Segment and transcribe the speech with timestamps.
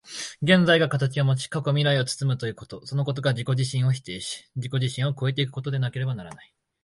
[0.41, 6.53] 現在が形をもち、過去未来を包むということ、そのことが自己自身を否定し、自己自身を越え行くことでなければならない。